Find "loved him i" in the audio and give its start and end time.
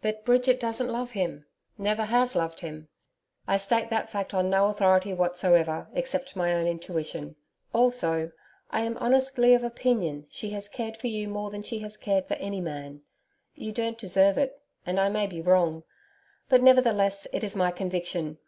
2.34-3.58